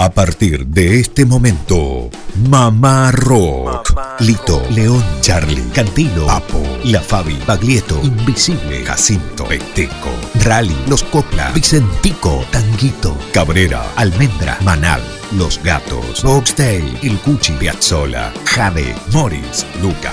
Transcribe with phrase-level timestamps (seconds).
[0.00, 2.08] A partir de este momento,
[2.48, 3.98] Mamá Rock.
[4.20, 10.10] Lito, León, Charlie, Cantilo, Papo, La Fabi, Baglietto, Invisible, Jacinto, Peteco,
[10.44, 15.02] Rally, Los Copla, Vicentico, Tanguito, Cabrera, Almendra, Manal,
[15.32, 20.12] Los Gatos, Boxtail, El Cuchi, Piazzola, Jade, Morris, Luca,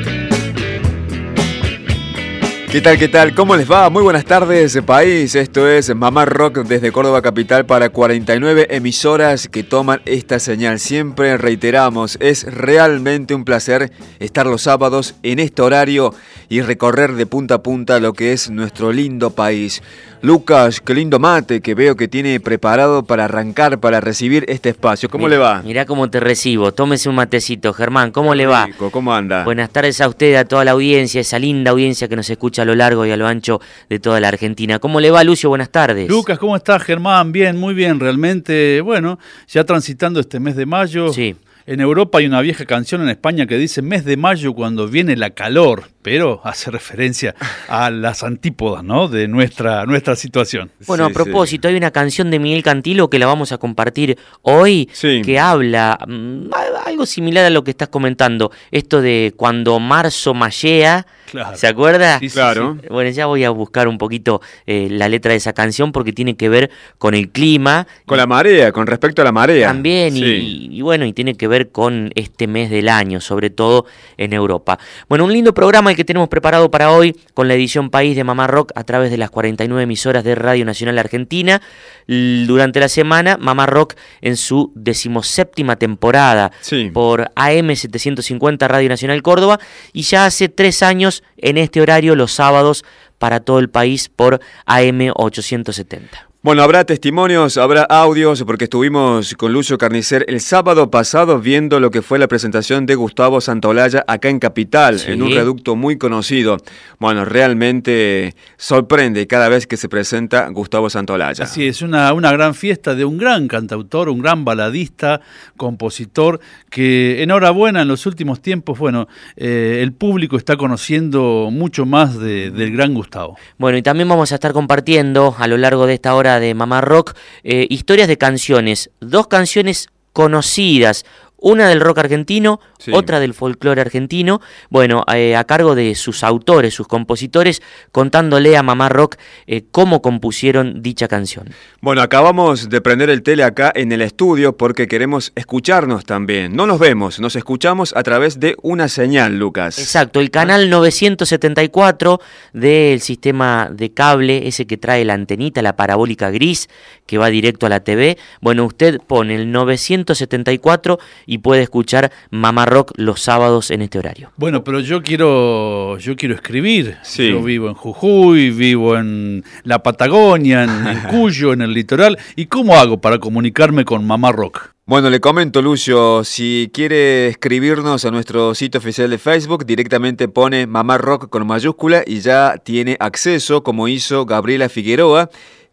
[2.71, 3.35] ¿Qué tal, qué tal?
[3.35, 3.89] ¿Cómo les va?
[3.89, 5.35] Muy buenas tardes, país.
[5.35, 10.79] Esto es Mamá Rock desde Córdoba Capital para 49 emisoras que toman esta señal.
[10.79, 16.13] Siempre reiteramos, es realmente un placer estar los sábados en este horario
[16.47, 19.81] y recorrer de punta a punta lo que es nuestro lindo país.
[20.23, 25.09] Lucas, qué lindo mate que veo que tiene preparado para arrancar, para recibir este espacio.
[25.09, 25.63] ¿Cómo le va?
[25.63, 26.71] Mirá cómo te recibo.
[26.71, 28.11] Tómese un matecito, Germán.
[28.11, 28.69] ¿Cómo le va?
[28.91, 29.43] ¿Cómo anda?
[29.43, 32.65] Buenas tardes a usted, a toda la audiencia, esa linda audiencia que nos escucha a
[32.65, 34.77] lo largo y a lo ancho de toda la Argentina.
[34.77, 35.49] ¿Cómo le va, Lucio?
[35.49, 36.07] Buenas tardes.
[36.07, 37.31] Lucas, ¿cómo estás, Germán?
[37.31, 37.99] Bien, muy bien.
[37.99, 41.11] Realmente, bueno, ya transitando este mes de mayo.
[41.11, 41.35] Sí.
[41.67, 45.15] En Europa hay una vieja canción en España que dice mes de mayo cuando viene
[45.15, 47.35] la calor, pero hace referencia
[47.67, 49.07] a las antípodas ¿no?
[49.07, 50.71] de nuestra, nuestra situación.
[50.87, 54.89] Bueno, a propósito, hay una canción de Miguel Cantilo que la vamos a compartir hoy
[55.23, 56.49] que habla mm,
[56.85, 61.05] algo similar a lo que estás comentando, esto de cuando marzo mallea,
[61.53, 62.19] ¿se acuerda?
[62.19, 62.77] Sí, claro.
[62.89, 66.35] Bueno, ya voy a buscar un poquito eh, la letra de esa canción porque tiene
[66.35, 67.87] que ver con el clima.
[68.05, 69.67] Con la marea, con respecto a la marea.
[69.67, 73.85] También, y bueno, y tiene que ver con este mes del año, sobre todo
[74.17, 74.79] en Europa.
[75.09, 78.23] Bueno, un lindo programa el que tenemos preparado para hoy con la edición País de
[78.23, 81.61] Mamá Rock a través de las 49 emisoras de Radio Nacional Argentina.
[82.07, 86.51] Durante la semana, Mamá Rock en su decimoséptima temporada
[86.93, 89.59] por AM 750 Radio Nacional Córdoba
[89.93, 92.83] y ya hace tres años en este horario los sábados
[93.17, 96.30] para todo el país por AM 870.
[96.43, 101.91] Bueno, habrá testimonios, habrá audios, porque estuvimos con Lucio Carnicer el sábado pasado viendo lo
[101.91, 106.57] que fue la presentación de Gustavo Santolaya acá en Capital, en un reducto muy conocido.
[106.97, 111.43] Bueno, realmente sorprende cada vez que se presenta Gustavo Santolaya.
[111.43, 115.21] Así es, una, una gran fiesta de un gran cantautor, un gran baladista,
[115.57, 116.39] compositor,
[116.71, 122.71] que enhorabuena en los últimos tiempos, bueno, eh, el público está conociendo mucho más del
[122.75, 123.37] gran Gustavo.
[123.59, 126.81] Bueno, y también vamos a estar compartiendo a lo largo de esta hora de Mamá
[126.81, 131.05] Rock, eh, historias de canciones, dos canciones conocidas,
[131.41, 132.61] una del rock argentino,
[132.93, 138.63] otra del folclore argentino, bueno, eh, a cargo de sus autores, sus compositores, contándole a
[138.63, 141.49] Mamá Rock eh, cómo compusieron dicha canción.
[141.81, 146.55] Bueno, acabamos de prender el tele acá en el estudio porque queremos escucharnos también.
[146.55, 149.79] No nos vemos, nos escuchamos a través de una señal, Lucas.
[149.79, 152.21] Exacto, el canal 974
[152.53, 156.69] del sistema de cable, ese que trae la antenita, la parabólica gris,
[157.07, 158.17] que va directo a la TV.
[158.41, 164.31] Bueno, usted pone el 974 y puede escuchar Mamá Rock los sábados en este horario.
[164.37, 166.97] Bueno, pero yo quiero, yo quiero escribir.
[167.03, 167.29] Sí.
[167.29, 172.17] Yo vivo en Jujuy, vivo en la Patagonia, en, Cuyo, en el litoral.
[172.35, 174.71] ¿Y cómo hago para comunicarme con Mamá Rock?
[174.85, 180.67] Bueno, le comento, Lucio, si quiere escribirnos a nuestro sitio oficial de Facebook, directamente pone
[180.67, 185.29] Mamá Rock con mayúscula y ya tiene acceso, como hizo Gabriela Figueroa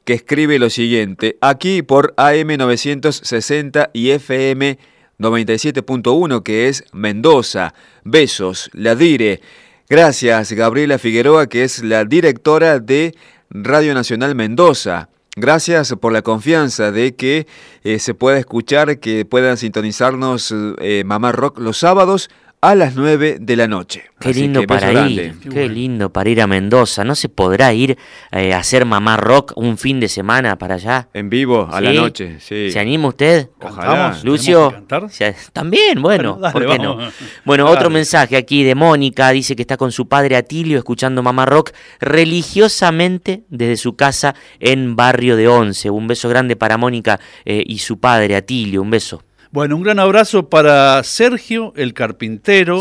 [0.09, 4.79] que escribe lo siguiente, aquí por AM960 y FM
[5.19, 7.75] 97.1 que es Mendoza.
[8.05, 9.41] Besos, la dire.
[9.89, 13.15] Gracias Gabriela Figueroa que es la directora de
[13.51, 15.09] Radio Nacional Mendoza.
[15.37, 17.47] Gracias por la confianza de que
[17.85, 22.29] eh, se pueda escuchar, que puedan sintonizarnos eh, Mamá Rock los sábados
[22.61, 24.05] a las 9 de la noche.
[24.19, 27.05] Qué lindo para ir, qué, lindo para ir a Mendoza.
[27.05, 27.97] ¿No se podrá ir
[28.33, 31.09] eh, a hacer mamá rock un fin de semana para allá?
[31.15, 32.71] En vivo, a la noche, sí.
[32.73, 33.51] ¿Se anima usted?
[33.61, 34.19] Ojalá.
[34.25, 34.75] Lucio,
[35.53, 36.99] también, bueno, ¿por qué no?
[37.45, 41.47] Bueno, otro mensaje aquí de Mónica, dice que está con su padre Atilio escuchando mamá
[41.47, 45.89] rock religiosamente desde su casa en Barrio de Once.
[45.91, 49.23] Un beso grande para Mónica eh, y su padre Atilio, un beso.
[49.51, 52.81] Bueno, un gran abrazo para Sergio, el carpintero,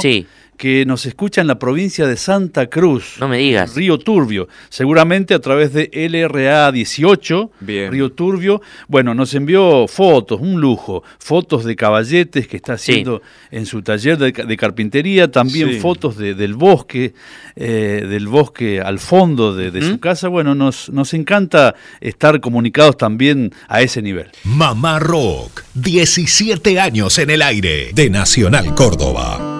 [0.58, 3.16] que nos escucha en la provincia de Santa Cruz.
[3.20, 3.76] No me digas.
[3.76, 7.92] Río Turbio, seguramente a través de LRA 18, Bien.
[7.92, 8.62] Río Turbio.
[8.88, 13.22] Bueno, nos envió fotos, un lujo, fotos de caballetes que está haciendo
[13.52, 15.80] en su taller de, de carpintería, también Sí.
[15.80, 17.14] fotos de- del bosque,
[17.56, 20.28] eh, del bosque al fondo de, de su casa.
[20.28, 24.28] Bueno, nos, nos encanta estar comunicados también a ese nivel.
[24.44, 29.57] Mamá Rock, 17 años en el aire de Nacional Córdoba.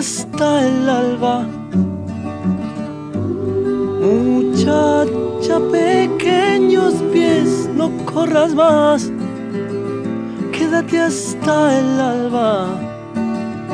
[0.00, 1.46] Hasta el alba.
[4.00, 9.12] Muchacha, pequeños pies, no corras más.
[10.52, 12.68] Quédate hasta el alba.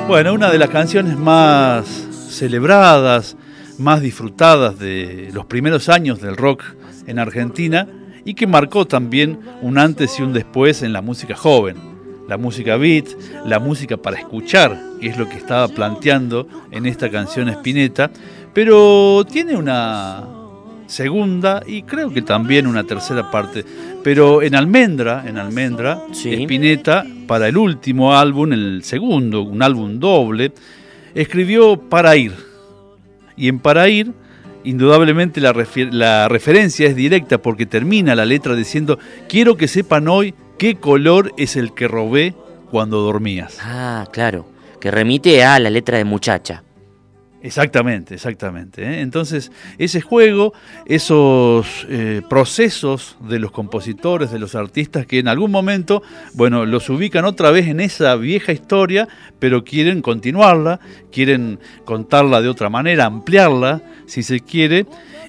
[0.08, 1.87] Bueno, una de las canciones más
[2.29, 3.37] celebradas,
[3.79, 6.64] más disfrutadas de los primeros años del rock
[7.06, 7.87] en Argentina
[8.25, 11.95] y que marcó también un antes y un después en la música joven.
[12.28, 13.06] La música beat,
[13.44, 18.11] la música para escuchar, que es lo que estaba planteando en esta canción Spinetta,
[18.52, 20.25] pero tiene una
[20.87, 23.64] segunda y creo que también una tercera parte.
[24.02, 26.32] Pero en Almendra, en Almendra, Sí.
[26.32, 30.52] Spinetta, para el último álbum, el segundo, un álbum doble,
[31.14, 32.32] escribió Para ir.
[33.37, 34.12] Y en Para ir,
[34.64, 38.99] indudablemente la, referencia es directa porque termina la letra diciendo,
[39.29, 42.35] quiero que sepan hoy qué color es el que robé
[42.70, 43.58] cuando dormías.
[43.62, 44.47] Ah, claro.
[44.81, 46.62] Que remite a la letra de muchacha.
[47.43, 48.82] Exactamente, exactamente.
[48.82, 49.00] ¿eh?
[49.03, 50.53] Entonces, ese juego,
[50.85, 56.03] esos eh, procesos de los compositores, de los artistas que en algún momento,
[56.35, 59.06] bueno, los ubican otra vez en esa vieja historia,
[59.38, 60.81] pero quieren continuarla,
[61.12, 64.87] quieren contarla de otra manera, ampliarla, si se quiere.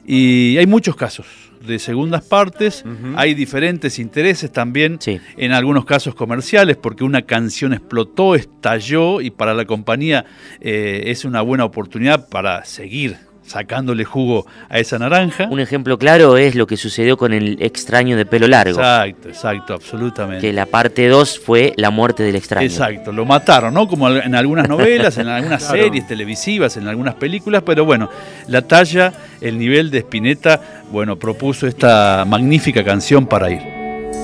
[0.08, 2.84] Y hay muchos casos de segundas partes,
[3.16, 5.20] hay diferentes intereses también Sí.
[5.38, 10.26] en algunos casos comerciales, porque una canción explotó, estalló y para la compañía
[10.62, 13.18] eh, es una buena oportunidad para seguir
[13.48, 15.48] sacándole jugo a esa naranja.
[15.50, 18.80] Un ejemplo claro es lo que sucedió con el extraño de pelo largo.
[18.80, 20.42] Exacto, exacto, absolutamente.
[20.42, 22.66] Que la parte 2 fue la muerte del extraño.
[22.66, 23.88] Exacto, lo mataron, ¿no?
[23.88, 28.10] Como en algunas novelas, en algunas series televisivas, en algunas películas, pero bueno,
[28.48, 30.62] la talla, el nivel de Spinetta,
[30.92, 33.62] bueno, propuso esta magnífica canción para ir.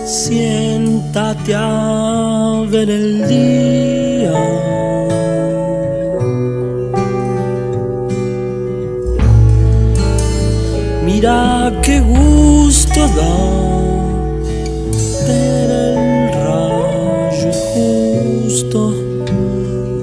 [0.06, 4.32] Siéntate a ver el día.
[11.64, 13.36] Qué gusto da
[15.26, 18.92] ver el rayo justo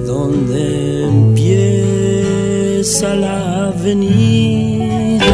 [0.06, 5.26] donde empieza la avenida.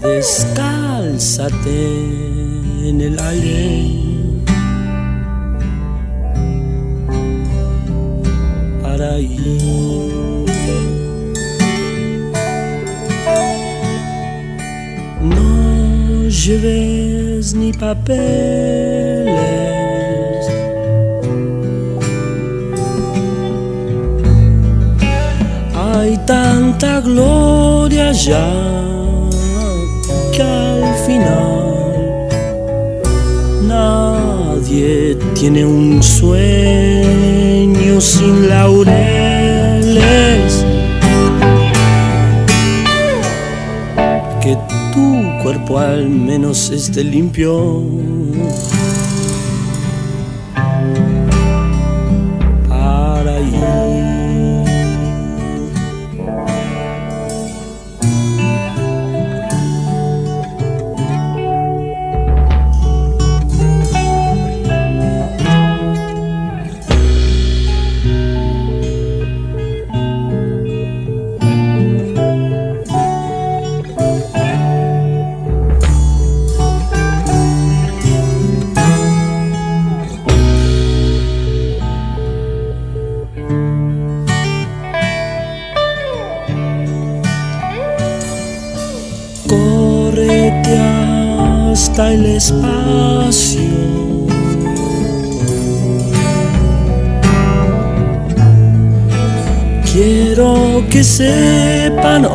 [0.00, 1.58] Descálzate
[2.88, 3.90] en el aire.
[8.80, 10.09] Para ir.
[16.30, 18.16] No lleves ni papeles.
[25.74, 28.48] Hay tanta gloria ya
[30.32, 32.28] que al final
[33.66, 36.40] nadie tiene un sueño
[38.00, 39.29] sin laureles.
[45.50, 47.82] Cuerpo al menos esté limpio.
[101.00, 102.26] Que sepan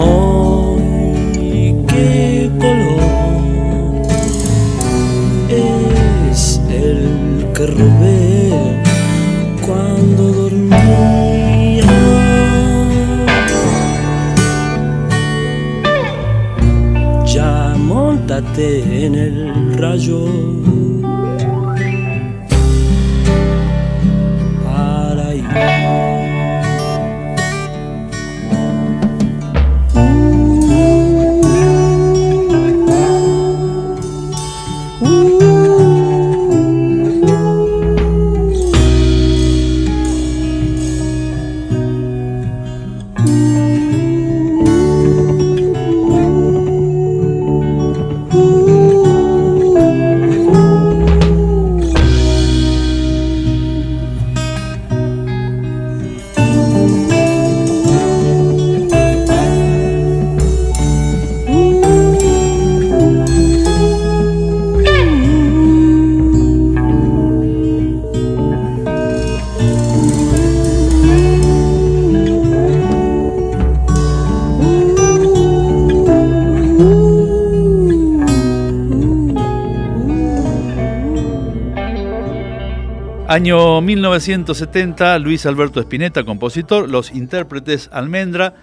[83.36, 88.54] Año 1970, Luis Alberto Spinetta, compositor, los intérpretes Almendra,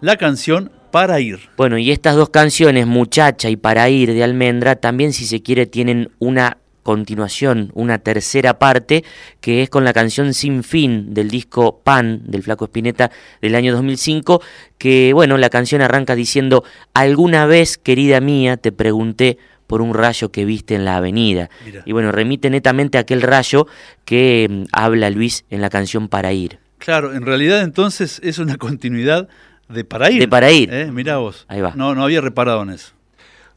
[0.00, 1.40] la canción Para ir.
[1.56, 5.66] Bueno, y estas dos canciones, Muchacha y Para ir de Almendra, también si se quiere
[5.66, 9.02] tienen una continuación, una tercera parte,
[9.40, 13.10] que es con la canción Sin Fin del disco Pan del Flaco Spinetta
[13.42, 14.40] del año 2005,
[14.78, 16.62] que bueno, la canción arranca diciendo,
[16.94, 19.38] alguna vez, querida mía, te pregunté
[19.70, 21.48] por un rayo que viste en la avenida.
[21.64, 21.82] Mira.
[21.86, 23.68] Y bueno, remite netamente a aquel rayo
[24.04, 26.58] que mm, habla Luis en la canción Para ir.
[26.78, 29.28] Claro, en realidad entonces es una continuidad
[29.68, 30.18] de Para ir.
[30.18, 30.74] De Para ir.
[30.74, 30.90] ¿Eh?
[30.90, 31.44] Mirá vos.
[31.46, 31.72] Ahí va.
[31.76, 32.94] No, no había reparado en eso.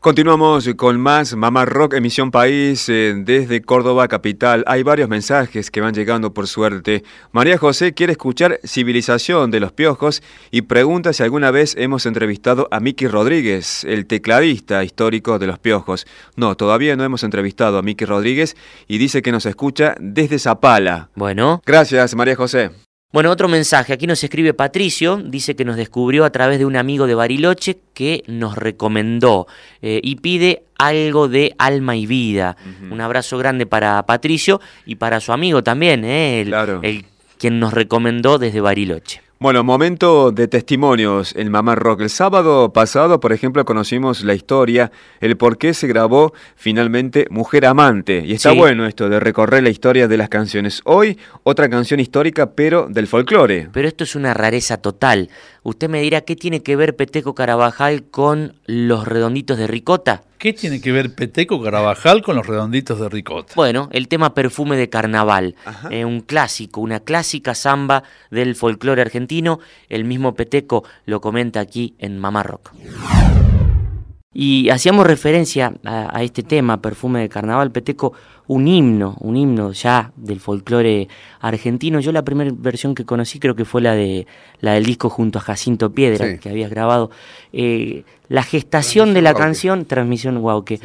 [0.03, 4.65] Continuamos con más Mamá Rock, emisión país eh, desde Córdoba capital.
[4.67, 7.05] Hay varios mensajes que van llegando por suerte.
[7.31, 12.67] María José quiere escuchar Civilización de los Piojos y pregunta si alguna vez hemos entrevistado
[12.69, 16.05] a Miki Rodríguez, el tecladista histórico de los Piojos.
[16.36, 18.57] No, todavía no hemos entrevistado a Miki Rodríguez
[18.89, 21.12] y dice que nos escucha desde Zapala.
[21.15, 22.72] Bueno, Gracias, María José.
[23.13, 23.93] Bueno, otro mensaje.
[23.93, 27.77] Aquí nos escribe Patricio, dice que nos descubrió a través de un amigo de Bariloche
[27.93, 29.46] que nos recomendó
[29.84, 32.58] eh, y pide algo de alma y vida.
[32.89, 36.79] Un abrazo grande para Patricio y para su amigo también, eh, el, Claro.
[36.82, 37.05] el
[37.38, 39.22] quien nos recomendó desde Bariloche.
[39.44, 42.00] Bueno, momento de testimonios en Mamá Rock.
[42.00, 47.66] El sábado pasado, por ejemplo, conocimos la historia, el por qué se grabó finalmente Mujer
[47.66, 48.24] Amante.
[48.26, 48.58] Y está Sí.
[48.58, 50.80] bueno esto de recorrer la historia de las canciones.
[50.86, 53.68] Hoy, otra canción histórica, pero del folclore.
[53.74, 55.30] Pero esto es una rareza total.
[55.63, 60.24] Usted me dirá qué tiene que ver Peteco Carabajal con los redonditos de ricota.
[60.38, 63.53] ¿Qué tiene que ver Peteco Carabajal con los redonditos de ricota?
[63.55, 65.55] Bueno, el tema Perfume de Carnaval,
[65.89, 69.62] eh, un clásico, una clásica samba del folclore argentino.
[69.88, 72.72] El mismo Peteco lo comenta aquí en Mamá Rock.
[74.34, 78.13] Y hacíamos referencia a, a este tema, Perfume de Carnaval, Peteco,
[78.48, 81.08] un himno, un himno ya del folclore
[81.40, 82.00] argentino.
[82.00, 84.25] Yo la primera versión que conocí creo que fue la de
[84.60, 86.40] la del disco junto a Jacinto Piedra, Sí.
[86.40, 87.12] que habías grabado.
[87.54, 89.46] Eh, la gestación de la Guauque.
[89.46, 90.80] canción, transmisión Guauque,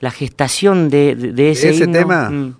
[0.00, 2.30] la gestación de, de- de ese, Ese himno, tema.
[2.30, 2.56] mm,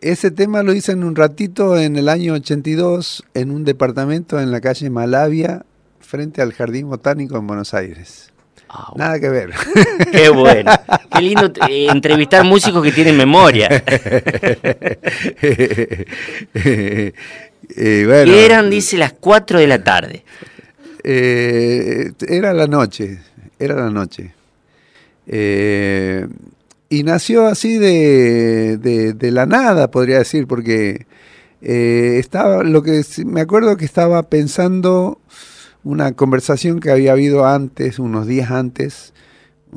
[0.00, 4.50] Ese tema lo hice en un ratito en el año 82 en un departamento en
[4.52, 5.64] la calle Malavia
[6.00, 8.32] frente al Jardín Botánico en Buenos Aires.
[8.68, 9.04] Ah, bueno.
[9.04, 9.50] Nada que ver.
[10.12, 10.70] Qué bueno.
[11.14, 13.68] Qué lindo eh, entrevistar músicos que tienen memoria.
[17.76, 20.24] Bueno, Y eran, dice, las 4 de la tarde.
[21.04, 23.18] eh, era la noche,
[23.58, 24.32] era la noche.
[25.26, 26.26] Eh,
[26.88, 31.06] y nació así de, de- de la nada, podría decir, porque
[31.60, 35.20] eh, estaba, lo que me acuerdo que estaba pensando
[35.84, 39.12] una conversación que había habido antes, unos días antes,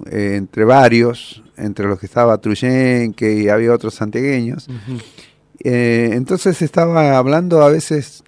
[0.09, 4.67] eh, entre varios, entre los que estaba Truyenque y había otros santiagueños.
[5.63, 8.23] Eh, entonces estaba hablando a veces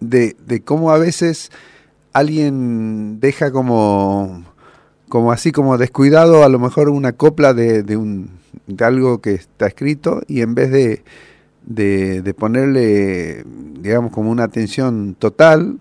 [0.00, 1.50] de, de cómo a veces
[2.12, 4.44] alguien deja como,
[5.08, 8.30] como así como descuidado a lo mejor una copla de, de un,
[8.66, 11.02] de algo que está escrito y en vez de,
[11.66, 13.44] de, de ponerle,
[13.80, 15.78] digamos, como una atención total,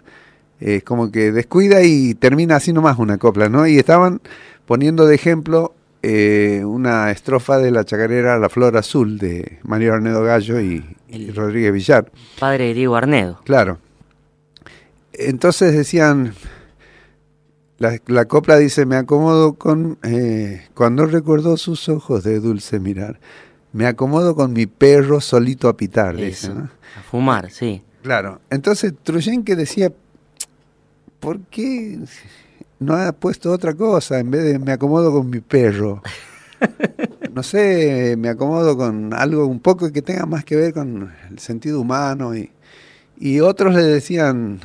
[0.64, 3.68] es como que descuida y termina así nomás una copla, ¿no?
[3.68, 4.22] Y estaban
[4.66, 10.24] poniendo de ejemplo eh, una estrofa de la chacarera La Flor Azul de Mario Arnedo
[10.24, 10.86] Gallo y,
[11.36, 12.12] Rodríguez Villar.
[12.40, 13.42] Padre de Diego Arnedo.
[13.44, 13.80] Claro.
[15.12, 16.34] Entonces decían,
[17.78, 23.20] la, la copla dice, me acomodo con, eh, cuando recuerdo sus ojos de dulce mirar,
[23.74, 26.70] me acomodo con mi perro solito a pitar, dice, Eso, ¿no?
[26.98, 27.84] a fumar, sí.
[28.02, 28.40] Claro.
[28.50, 29.92] Entonces Truyenque decía,
[31.24, 32.00] ¿por qué
[32.80, 36.04] no ha puesto otra cosa en vez de me acomodo con mi perro?
[37.34, 41.40] No sé, me acomodo con algo un poco que tenga más que ver con el
[41.40, 42.52] sentido humano y,
[43.18, 44.60] y otros le decían,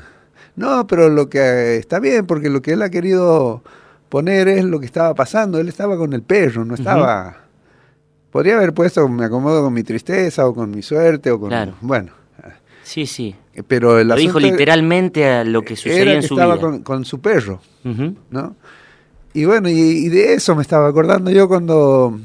[0.55, 3.63] no, pero lo que está bien, porque lo que él ha querido
[4.09, 7.39] poner es lo que estaba pasando, él estaba con el perro, no estaba...
[8.31, 11.49] Podría haber puesto me acomodo con mi tristeza o con mi suerte o con...
[11.49, 11.75] Claro.
[11.81, 12.13] Bueno,
[12.89, 13.35] Sí, sí.
[13.67, 16.63] pero el Lo dijo literalmente a lo que sucedía era en que su estaba vida.
[16.65, 17.61] con, con su perro.
[18.31, 18.57] ¿no?
[19.35, 22.19] Y bueno, y, y de eso me estaba acordando yo cuando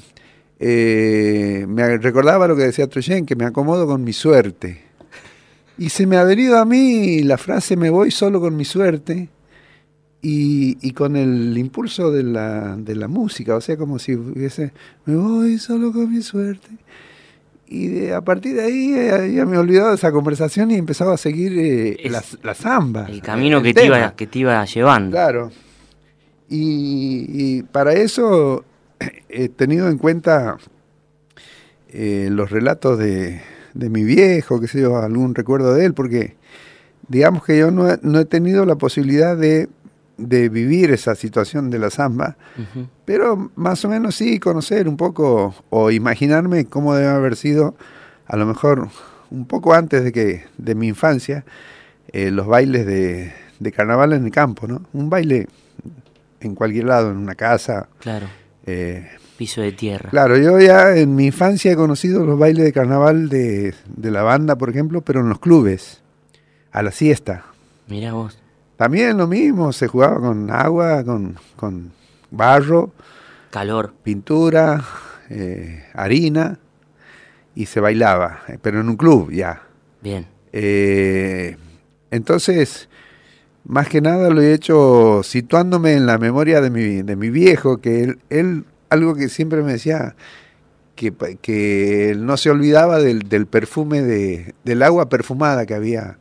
[0.59, 4.81] eh, me recordaba lo que decía Troyen, que me acomodo con mi suerte.
[5.77, 9.27] Y se me ha venido a mí la frase me voy solo con mi suerte
[10.21, 14.71] y, y con el impulso de la, de la música, o sea, como si hubiese
[15.05, 16.69] me voy solo con mi suerte.
[17.75, 20.75] Y de- a partir de ahí eh, ya me he olvidado de esa conversación y
[20.75, 23.07] empezaba a seguir eh, Es la, la zamba.
[23.09, 25.11] El camino el que te, iba, que te iba llevando.
[25.15, 25.51] Claro.
[26.49, 28.63] Y, y para eso
[29.27, 30.57] he tenido en cuenta
[31.89, 33.41] eh, los relatos de,
[33.73, 36.35] de mi viejo, que sé yo, algún recuerdo de él, porque
[37.07, 39.67] digamos que yo no no he tenido la posibilidad de,
[40.17, 42.37] de vivir esa situación de la samba,
[43.05, 47.75] pero más o menos sí conocer un poco o imaginarme cómo debe haber sido,
[48.27, 48.89] a lo mejor
[49.31, 51.45] un poco antes de que de mi infancia,
[52.11, 54.83] eh, los bailes de, de carnaval en el campo, ¿no?
[54.93, 55.47] Un baile
[56.41, 57.87] en cualquier lado, en una casa.
[57.99, 58.27] Claro,
[58.67, 60.09] eh, piso de tierra.
[60.11, 64.21] claro, yo ya en mi infancia he conocido los bailes de carnaval de, de la
[64.21, 66.01] banda, por ejemplo, pero en los clubes,
[66.71, 67.45] a la siesta.
[67.87, 68.37] Mira vos.
[68.83, 71.93] También lo mismo, se jugaba con agua, con, con
[72.31, 72.91] barro,
[73.49, 73.93] Calor.
[74.03, 74.83] pintura,
[75.29, 76.59] eh, harina
[77.55, 79.61] y se bailaba, eh, pero en un club ya.
[80.01, 80.27] Bien.
[80.51, 81.55] Eh,
[82.11, 82.89] entonces,
[83.63, 87.77] más que nada lo he hecho situándome en la memoria de mi, de mi viejo,
[87.77, 90.17] que él, él, algo que siempre me decía,
[90.97, 96.17] que, que él no se olvidaba del, del perfume de, del agua perfumada que había,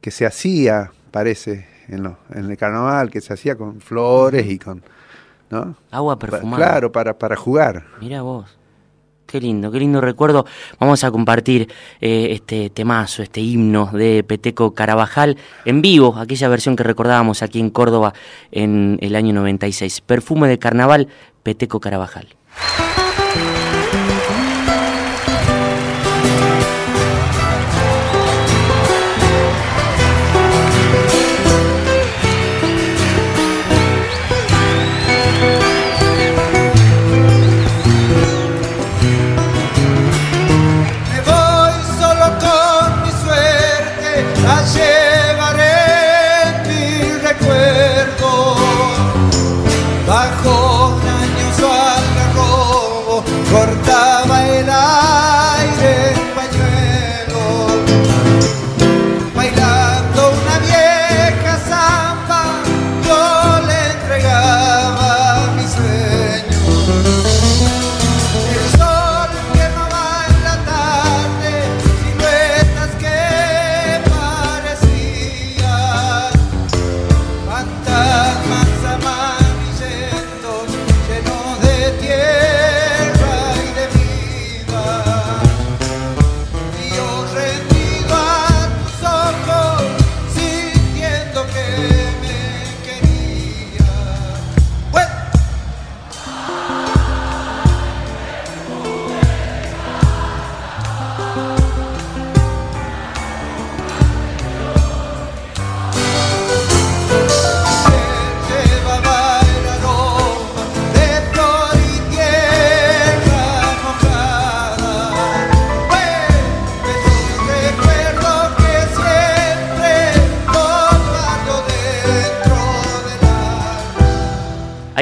[0.00, 4.58] que se hacía, parece, en, lo- en el carnaval, que se hacía con flores y
[4.58, 4.82] con...
[5.50, 5.74] ¿no?
[5.90, 6.64] Agua perfumada.
[6.64, 7.84] Claro, para, para jugar.
[8.00, 8.56] Mira vos.
[9.26, 10.44] Qué lindo, qué lindo recuerdo.
[10.80, 11.68] Vamos a compartir
[12.00, 17.60] eh, este temazo, este himno de Peteco Carabajal en vivo, aquella versión que recordábamos aquí
[17.60, 18.12] en Córdoba
[18.50, 20.00] en el año 96.
[20.00, 21.06] Perfume de carnaval,
[21.44, 22.26] Peteco Carabajal.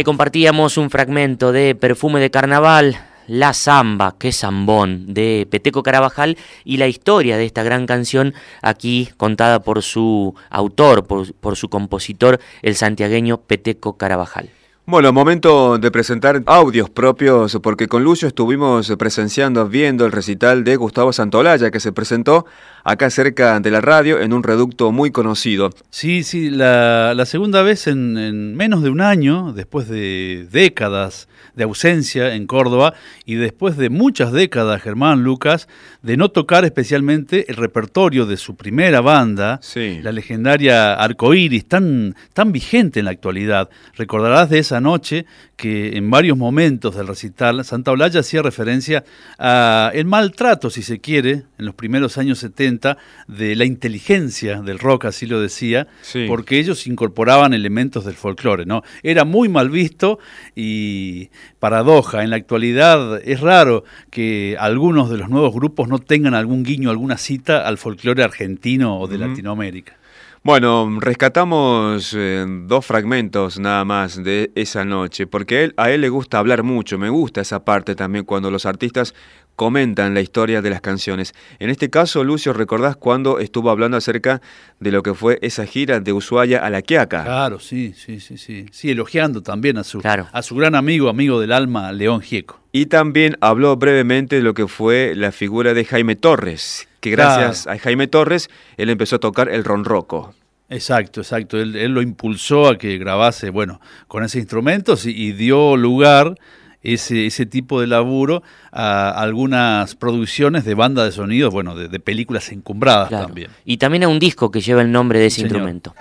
[0.08, 6.78] Compartíamos un fragmento de Perfume de Carnaval, La Zamba, que zambón, de Peteco Carabajal y
[6.78, 12.40] la historia de esta gran canción aquí contada por su autor, por, por su compositor,
[12.62, 14.48] el santiagueño Peteco Carabajal.
[14.90, 20.76] Bueno, momento de presentar audios propios, porque con Lucio estuvimos presenciando, viendo el recital de
[20.76, 22.46] Gustavo Santolaya, que se presentó
[22.84, 25.68] acá cerca de la radio en un reducto muy conocido.
[25.90, 32.34] Sí, sí, la, segunda vez en menos de un año, después de décadas de ausencia
[32.34, 32.94] en Córdoba
[33.26, 35.68] y después de muchas décadas, Germán Lucas,
[36.02, 39.98] de no tocar especialmente el repertorio de su primera banda, Sí.
[40.02, 43.68] la legendaria Arcoiris, tan, tan vigente en la actualidad.
[43.96, 49.02] Recordarás de esa noche que en varios momentos del recital Santa Olalla hacía referencia
[49.38, 54.78] a el maltrato, si se quiere, en los primeros años 70, de la inteligencia del
[54.78, 56.26] rock, así lo decía, Sí.
[56.28, 58.84] porque ellos incorporaban elementos del folclore, ¿no?
[59.02, 60.20] Era muy mal visto
[60.54, 66.34] y paradoja, en la actualidad es raro que algunos de los nuevos grupos no tengan
[66.34, 69.18] algún guiño, alguna cita al folclore argentino o de.
[69.18, 69.96] Latinoamérica.
[70.44, 76.08] Bueno, rescatamos eh, dos fragmentos nada más de esa noche, porque él, a él le
[76.08, 79.14] gusta hablar mucho, me gusta esa parte también cuando los artistas
[79.58, 81.34] comentan la historia de las canciones.
[81.58, 84.40] En este caso, Lucio, ¿recordás cuando estuvo hablando acerca
[84.78, 87.24] de lo que fue esa gira de Ushuaia a La Quiaca?
[87.24, 88.66] Claro, sí, sí, sí, sí.
[88.70, 90.28] Sí, elogiando también a su, Claro.
[90.30, 92.60] a su gran amigo, amigo del alma, León Gieco.
[92.70, 97.66] Y también habló brevemente de lo que fue la figura de Jaime Torres, que gracias
[97.66, 100.34] a Jaime Torres él empezó a tocar el ronroco.
[100.68, 101.58] Exacto, exacto.
[101.58, 106.36] Él, él lo impulsó a que grabase, bueno, con ese instrumento y, y dio lugar
[106.82, 112.00] ese, ese tipo de laburo a algunas producciones de banda de sonidos, bueno, de, de
[112.00, 113.26] películas encumbradas Claro.
[113.26, 113.50] también.
[113.64, 115.50] Y también a un disco que lleva el nombre de ese Señor.
[115.52, 115.94] instrumento.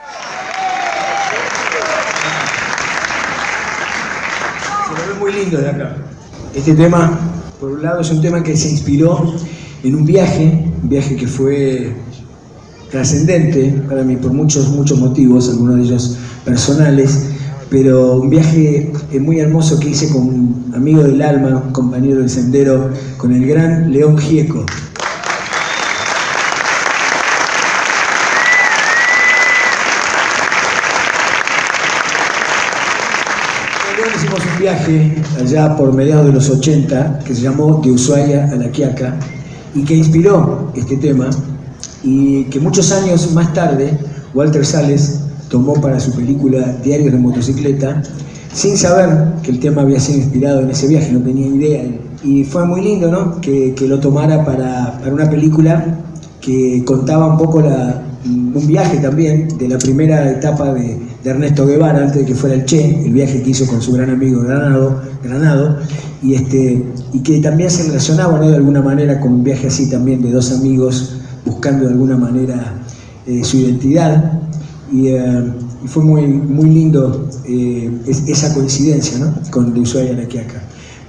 [4.88, 5.96] Se lo ve muy lindo de acá.
[6.54, 7.18] Este tema,
[7.60, 9.34] por un lado, es un tema que se inspiró
[9.84, 10.44] en un viaje,
[10.82, 11.94] un viaje que fue
[12.92, 17.32] trascendente para mí por muchos, muchos motivos, algunos de ellos personales,
[17.70, 22.20] pero un viaje eh, muy hermoso que hice con un amigo del alma, un compañero
[22.20, 24.66] del sendero, con el gran León Gieco.
[33.98, 38.46] León hicimos un viaje allá por mediados de los 80 que se llamó De Ushuaia
[38.46, 39.16] a La Quiaca
[39.76, 41.30] y que inspiró este tema
[42.04, 43.98] y que muchos años más tarde
[44.34, 48.02] Walter Sales tomó para su película Diarios de motocicleta
[48.54, 49.10] sin saber
[49.44, 51.86] que el tema había sido inspirado en ese viaje, no tenía idea.
[52.24, 53.40] Y fue muy lindo ¿no?
[53.40, 56.00] que, que lo tomara para, para una película
[56.42, 61.66] que contaba un poco la, un viaje también de la primera etapa de, de Ernesto
[61.66, 64.42] Guevara, antes de que fuera el Che, el viaje que hizo con su gran amigo
[64.42, 65.78] Granado, Granado
[66.24, 66.84] y, este,
[67.14, 68.50] y que también se relacionaba ¿no?
[68.50, 72.74] de alguna manera con un viaje así también de dos amigos buscando de alguna manera
[73.26, 74.42] eh, su identidad.
[74.92, 75.44] Y, eh,
[75.84, 79.34] y fue muy, muy lindo eh, es- esa coincidencia ¿no?
[79.52, 80.62] con De Ushuaia a La Quiaca.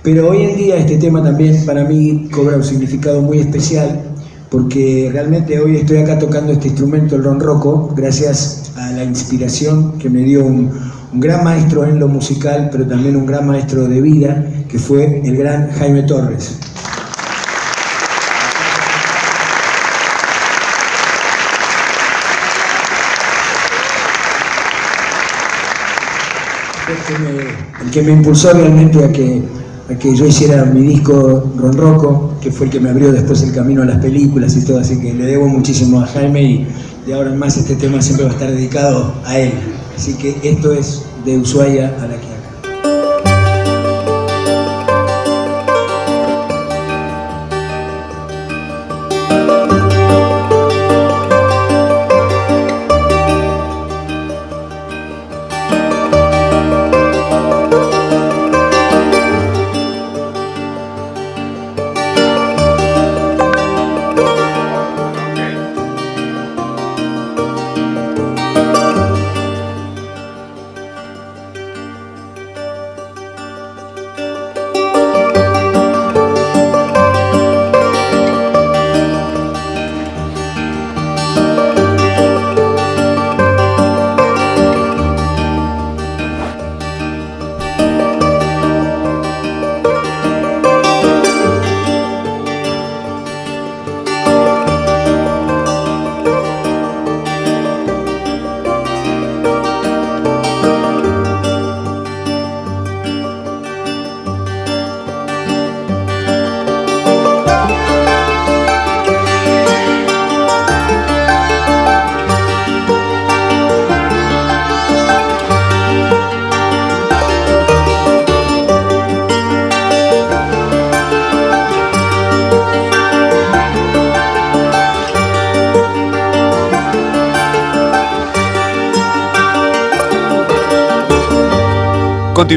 [0.02, 4.00] Pero hoy en día este tema también para mí cobra un significado muy especial
[4.50, 10.08] porque realmente hoy estoy acá tocando este instrumento, el ronroco, gracias a la inspiración que
[10.08, 10.70] me dio un
[11.14, 15.36] gran maestro en lo musical, pero también un gran maestro de vida, que fue el
[15.36, 16.56] gran Jaime Torres.
[26.88, 29.42] El que me, que impulsó realmente a que,
[29.90, 33.52] a que yo hiciera mi disco Ronroco, que fue el que me abrió después el
[33.52, 36.66] camino a las películas y todo, así que le debo muchísimo a Jaime y
[37.06, 39.52] de ahora en más este tema siempre va a estar dedicado a él.
[39.96, 42.37] Así que esto es de Ushuaia a la Quiaca.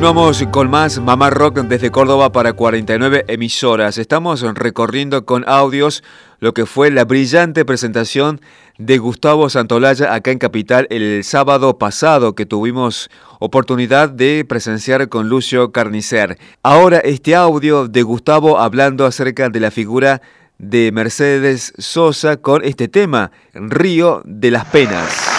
[0.01, 3.99] Continuamos con más Mamá Rock desde Córdoba para 49 emisoras.
[3.99, 6.03] Estamos recorriendo con audios
[6.39, 8.41] lo que fue la brillante presentación
[8.79, 15.29] de Gustavo Santolaya acá en Capital el sábado pasado que tuvimos oportunidad de presenciar con
[15.29, 16.39] Lucio Carnicer.
[16.63, 20.23] Ahora este audio de Gustavo hablando acerca de la figura
[20.57, 25.30] de Mercedes Sosa con este tema, Río de las Penas.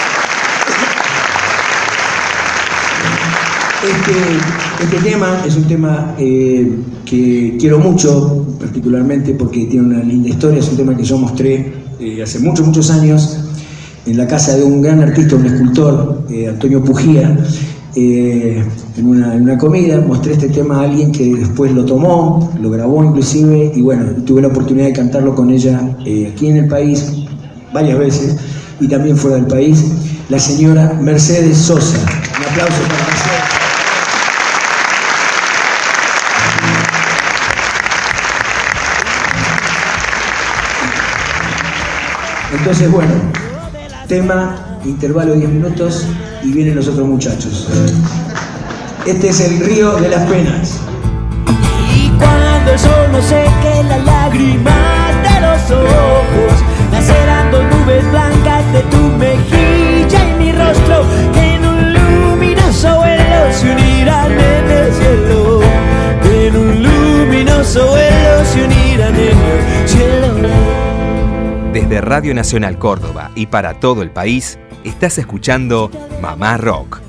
[3.82, 10.28] Este, este tema es un tema eh, que quiero mucho, particularmente porque tiene una linda
[10.28, 10.60] historia.
[10.60, 13.38] Es un tema que yo mostré eh, hace muchos, muchos años
[14.06, 17.36] en la casa de un gran artista, un escultor, eh, Antonio Pujía,
[17.96, 18.70] en
[19.04, 20.00] una, comida.
[20.00, 24.42] Mostré este tema a alguien que después lo tomó, lo grabó inclusive, y bueno, tuve
[24.42, 27.12] la oportunidad de cantarlo con ella aquí en el país
[27.74, 28.36] varias veces
[28.80, 29.84] y también fuera del país.
[30.28, 31.98] La señora Mercedes Sosa.
[31.98, 33.31] Un aplauso para Mercedes.
[42.52, 43.14] Entonces, bueno,
[44.06, 46.06] tema, intervalo 10 minutos
[46.42, 47.68] y vienen los otros muchachos.
[49.06, 50.80] Este es el río de las penas.
[51.96, 56.62] Y cuando el sol no seque las lágrimas de los ojos,
[56.92, 63.70] nacerán dos nubes blancas de tu mejilla y mi rostro, en un luminoso vuelo se
[63.70, 65.60] unirán en el cielo.
[66.24, 70.51] En un luminoso vuelo se unirán en el cielo.
[71.82, 75.90] Desde Radio Nacional Córdoba y para todo el país, estás escuchando
[76.22, 77.00] Mamá Rock,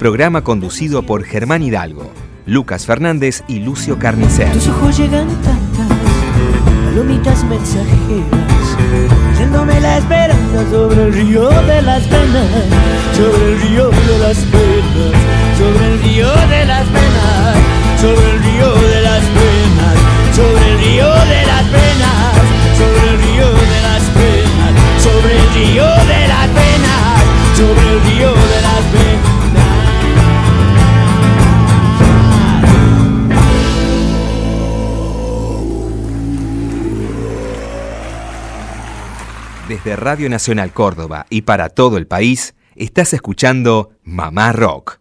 [0.00, 2.10] programa conducido por Germán Hidalgo,
[2.44, 4.52] Lucas Fernández y Lucio Carnicer.
[4.52, 5.98] Tus ojos llegan tantas
[6.84, 12.50] palomitas mensajeras, yéndome la esperanza sobre el río de las penas,
[13.16, 17.56] sobre el río de las penas, sobre el río de las penas,
[18.00, 22.35] sobre el río de las penas, sobre el río de las penas,
[25.56, 26.26] río de
[27.56, 29.36] sobre el río de las penas.
[39.68, 44.98] Desde Radio Nacional Córdoba y para todo el país, estás escuchando Mamá Rock,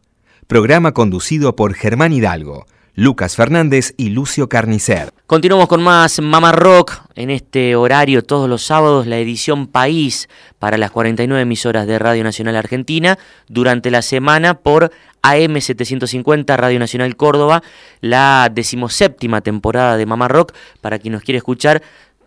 [0.48, 5.12] programa conducido por Germán Hidalgo, Lucas Fernández y Lucio Carnicer.
[5.28, 10.30] Continuamos con más Mamá Rock en este horario todos los sábados, la edición País
[10.60, 14.92] para las 49 emisoras de Radio Nacional Argentina, durante la semana por
[15.24, 17.64] AM 750 Radio Nacional Córdoba,
[18.00, 21.84] la decimoséptima temporada de Mamá Rock, para quien nos quiere escuchar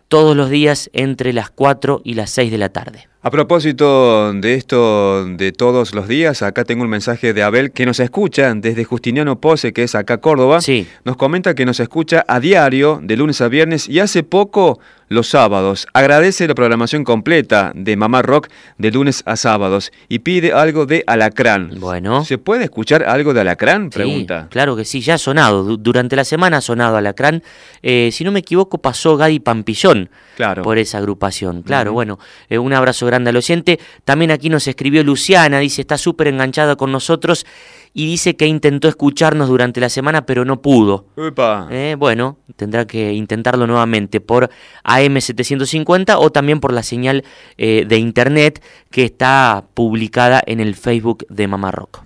[0.07, 3.08] todos los días entre las 4 y las 6 de la tarde.
[3.21, 7.85] A propósito de esto de todos los días, acá tengo un mensaje de Abel que
[7.85, 10.61] nos escucha desde Justiniano Pose, que es acá Córdoba.
[10.61, 10.87] Sí.
[11.03, 14.79] Nos comenta que nos escucha a diario, de lunes a viernes y hace poco
[15.09, 15.85] los sábados.
[15.91, 21.03] Agradece la programación completa de Mamá Rock de lunes a sábados y pide algo de
[21.05, 21.71] Alacrán.
[21.77, 22.23] Bueno.
[22.23, 23.89] ¿Se puede escuchar algo de Alacrán?
[23.89, 24.43] Pregunta.
[24.43, 25.63] Sí, claro que sí, ya ha sonado.
[25.65, 27.43] Du- Durante la semana ha sonado Alacrán.
[27.83, 30.63] Eh, si no me equivoco, pasó Gadi Pampillón Claro.
[30.63, 31.63] por esa agrupación.
[31.63, 33.77] Claro, bueno, eh, un abrazo grande al oyente.
[34.05, 37.45] También aquí nos escribió Luciana, dice, está súper enganchada con nosotros
[37.93, 41.07] y dice que intentó escucarnos durante la semana, pero no pudo.
[41.17, 41.67] Epa.
[41.69, 44.49] Eh, bueno, tendrá que intentarlo nuevamente por
[44.85, 47.25] AM750 o también por la señal
[47.57, 52.03] eh, de internet que está publicada en el Facebook de Mamá Rock.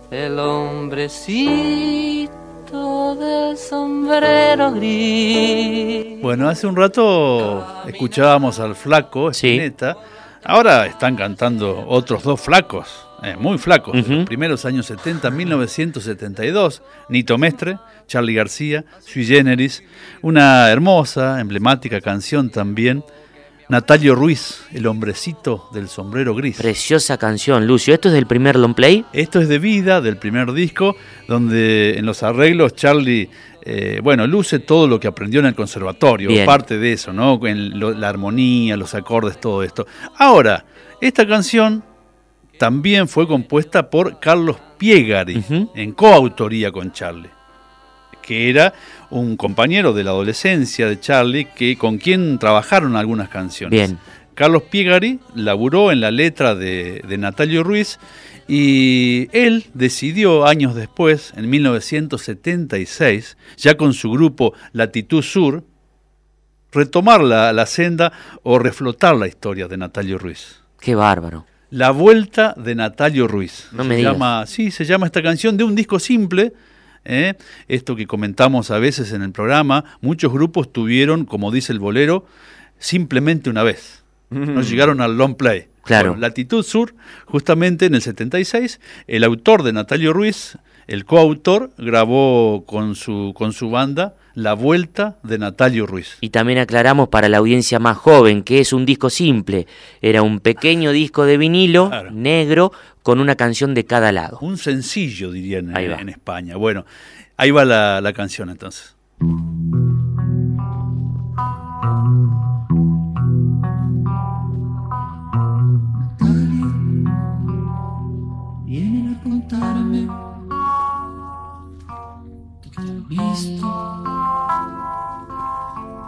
[0.09, 2.31] el hombrecito
[3.13, 6.19] del sombrero gris.
[6.19, 9.71] Bueno, hace un rato escuchábamos al flaco Sí.
[10.49, 14.13] Ahora están cantando otros dos flacos, eh, muy flacos, de Ujú.
[14.13, 16.81] los primeros años 70, 1972.
[17.09, 19.83] Nito Mestre, Charlie García, Sui Generis,
[20.21, 23.03] una hermosa, emblemática canción también.
[23.69, 26.57] Natalio Ruiz, el hombrecito del sombrero gris.
[26.57, 27.93] Preciosa canción, Lucio.
[27.93, 29.03] ¿Esto es del primer long play?
[29.11, 30.95] Esto es de vida del primer disco,
[31.27, 33.29] donde en los arreglos Charlie,
[33.63, 36.45] eh, bueno, luce todo lo que aprendió en el conservatorio, Bien.
[36.45, 37.45] parte de eso, ¿no?
[37.45, 39.85] En lo- la armonía, los acordes, todo esto.
[40.17, 40.63] Ahora,
[41.01, 41.83] esta canción
[42.57, 45.43] también fue compuesta por Carlos Piegari,
[45.75, 47.29] en coautoría con Charlie,
[48.21, 48.73] que era
[49.09, 53.71] un compañero de la adolescencia de Charlie, que con quien trabajaron algunas canciones.
[53.71, 53.99] Bien.
[54.35, 57.97] Carlos Piegari laburó en la letra de, de Natalio Ruiz
[58.47, 65.63] y él decidió años después, en 1976, ya con su grupo Latitud Sur,
[66.71, 70.61] retomar la, la senda o reflotar la historia de Natalio Ruiz.
[70.79, 71.45] Qué bárbaro.
[71.69, 73.67] La vuelta de Natalio Ruiz.
[73.73, 74.13] No se me digas.
[74.13, 76.53] llama, sí, se llama esta canción de un disco simple.
[77.07, 77.35] ¿Eh?
[77.67, 82.25] Esto que comentamos a veces en el programa, muchos grupos tuvieron, como dice el bolero,
[82.77, 84.03] simplemente una vez.
[84.29, 85.67] No llegaron al long play.
[85.83, 86.09] Claro.
[86.09, 86.93] Bueno, Latitud Sur,
[87.25, 93.51] justamente en el 76, el autor de Natalio Ruiz, el coautor, grabó con su, con
[93.53, 96.17] su banda La Vuelta de Natalio Ruiz.
[96.21, 99.67] Y también aclaramos para la audiencia más joven que es un disco simple.
[100.01, 102.11] Era un pequeño disco de vinilo Claro.
[102.11, 102.71] negro
[103.03, 104.37] con una canción de cada lado.
[104.41, 106.55] Un sencillo, dirían en, en España.
[106.55, 106.85] Bueno,
[107.37, 108.95] ahí va la, la canción entonces.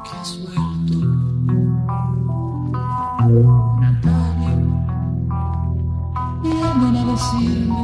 [0.03, 0.97] Que has vuelto.
[3.79, 4.55] Natalia,
[6.41, 7.83] vienen a decirme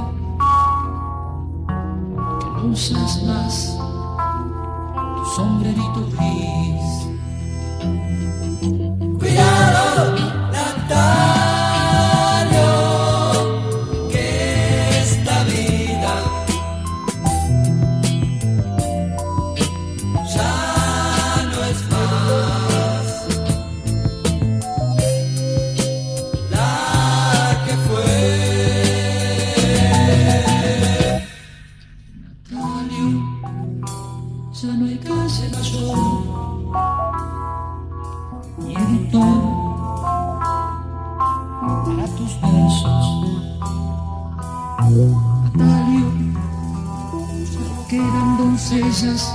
[2.39, 3.77] que no usas más
[5.15, 6.94] tu sombrerito gris.
[49.05, 49.34] Jesus.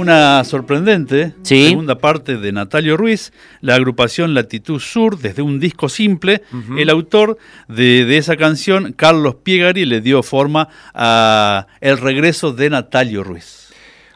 [0.00, 1.68] una sorprendente Sí.
[1.68, 6.42] segunda parte de Natalio Ruiz, la agrupación Latitud Sur, desde un disco simple.
[6.76, 7.38] El autor
[7.68, 13.59] de, de esa canción, Carlos Piegari, le dio forma a El regreso de Natalio Ruiz.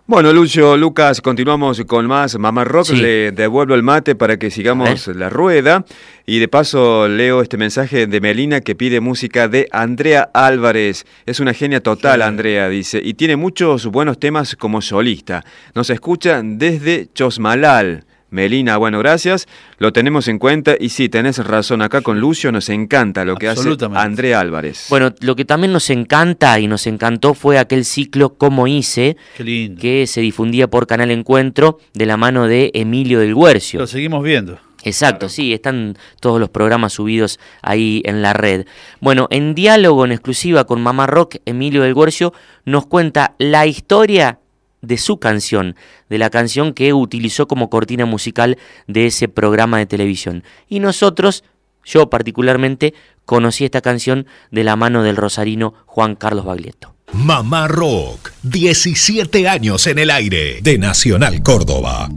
[0.07, 2.89] Bueno, Lucio, Lucas, continuamos con más Mamá Rock.
[2.89, 2.97] Sí.
[2.97, 5.87] Le devuelvo el mate para que sigamos la rueda.
[6.27, 11.07] Y de paso leo este mensaje de Melina que pide música de Andrea Álvarez.
[11.25, 13.01] Es una genia total, Andrea, dice.
[13.03, 15.43] Y tiene muchos buenos temas como solista.
[15.75, 18.05] Nos escucha desde Chosmalal.
[18.35, 19.47] Melina, bueno, gracias.
[19.78, 20.74] Lo tenemos en cuenta.
[20.78, 21.82] Y sí, tenés razón.
[21.82, 23.76] Acá con Lucio nos encanta lo que hace.
[23.95, 24.87] Andrea Álvarez.
[24.91, 29.45] Bueno, lo que también nos encanta y nos encantó fue aquel ciclo Como hice, Qué
[29.45, 29.80] lindo.
[29.80, 33.78] que se difundía por Canal Encuentro de la mano de Emilio del Guercio.
[33.78, 34.59] Lo seguimos viendo.
[34.82, 38.66] Exacto, sí, están todos los programas subidos ahí en la red.
[39.01, 42.35] Bueno, en diálogo en exclusiva con Mamá Rock, Emilio del Guercio
[42.66, 44.41] nos cuenta la historia
[44.87, 45.76] de su canción,
[46.09, 50.45] de la canción que utilizó como cortina musical de ese programa de televisión.
[50.68, 51.45] Y nosotros,
[51.85, 56.95] yo particularmente, conocí esta canción de la mano del rosarino Juan Carlos Baglietto.
[57.12, 62.09] Mamá Rock, 17 años en el aire de Nacional Córdoba.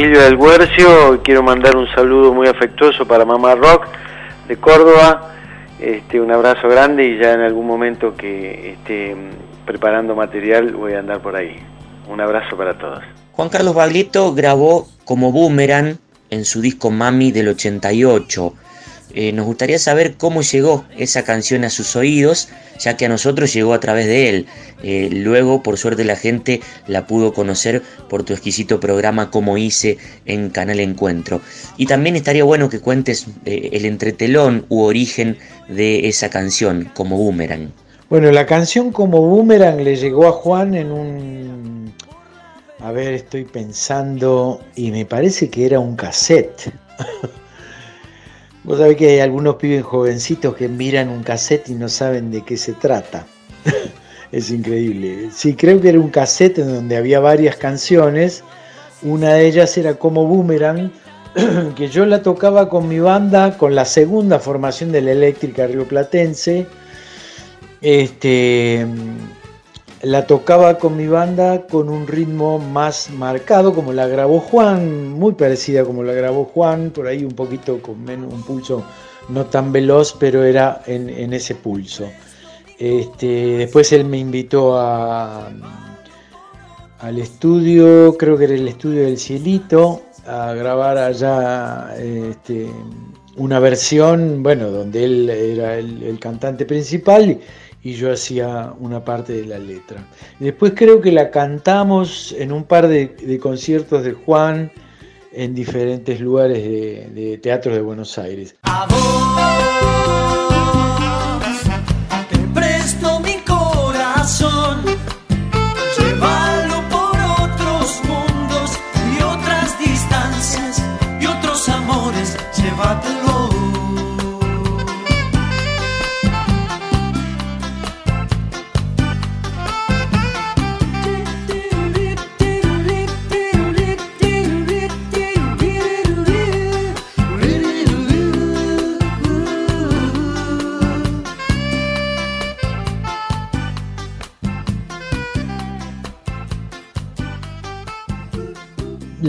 [0.00, 3.88] Emilio del Guercio, quiero mandar un saludo muy afectuoso para Mamá Rock
[4.46, 5.34] de Córdoba,
[5.80, 9.16] este, un abrazo grande y ya en algún momento que esté
[9.66, 11.56] preparando material voy a andar por ahí.
[12.08, 13.00] Un abrazo para todos.
[13.32, 15.96] Juan Carlos Baglietto grabó como Boomerang
[16.30, 18.54] en su disco Mami del 88.
[19.20, 23.52] Eh, nos gustaría saber cómo llegó esa canción a sus oídos, ya que a nosotros
[23.52, 24.46] llegó a través de él.
[24.84, 29.98] Eh, luego, por suerte, la gente la pudo conocer por tu exquisito programa Como hice
[30.24, 31.40] en Canal Encuentro.
[31.76, 35.36] Y también estaría bueno que cuentes eh, el entretelón u origen
[35.68, 37.72] de esa canción, como Boomerang.
[38.08, 41.92] Bueno, la canción como boomerang le llegó a Juan en un...
[42.78, 46.72] A ver, estoy pensando y me parece que era un cassette.
[48.68, 52.42] Vos sabés que hay algunos pibes jovencitos que miran un cassette y no saben de
[52.42, 53.26] qué se trata.
[54.32, 55.30] es increíble.
[55.34, 58.44] Sí, creo que era un cassette en donde había varias canciones.
[59.00, 60.92] Una de ellas era como Boomerang,
[61.76, 66.66] que yo la tocaba con mi banda, con la segunda formación de la eléctrica rioplatense.
[67.80, 68.86] Este,
[70.02, 75.32] la tocaba con mi banda con un ritmo más marcado, como la grabó Juan, muy
[75.32, 78.84] parecida como la grabó Juan, por ahí un poquito con menos, un pulso
[79.28, 82.08] no tan veloz, pero era en, ese pulso.
[82.78, 83.26] Este,
[83.58, 85.50] después él me invitó a,
[87.00, 92.68] al estudio, creo que era el estudio del Cielito, a grabar allá este,
[93.36, 97.40] una versión, bueno, donde él era el cantante principal
[97.82, 100.04] y yo hacía una parte de la letra.
[100.38, 104.72] Después creo que la cantamos en un par de, conciertos de Juan
[105.32, 108.56] en diferentes lugares de, teatros de Buenos Aires.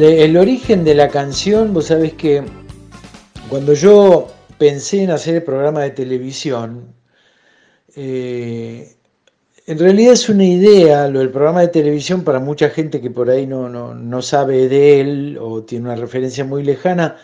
[0.03, 2.43] El origen de la canción, vos sabés que
[3.49, 4.27] cuando yo
[4.57, 6.93] pensé en hacer el programa de televisión,
[7.95, 8.95] eh,
[9.65, 13.29] en realidad es una idea, lo del programa de televisión, para mucha gente que por
[13.29, 17.17] ahí no, no, no sabe de él o tiene una referencia muy lejana,